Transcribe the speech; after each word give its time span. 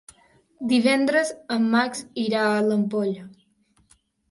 Divendres 0.71 1.33
en 1.57 1.67
Max 1.75 2.03
irà 2.23 2.47
a 2.55 2.65
l'Ampolla. 2.71 3.31